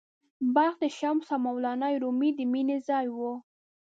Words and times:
بلخ 0.53 0.73
د 0.83 0.85
“شمس 0.97 1.27
او 1.35 1.39
مولانا 1.45 1.87
رومي” 2.01 2.29
د 2.35 2.39
مینې 2.51 2.77
ځای 2.87 3.07
و. 3.15 3.17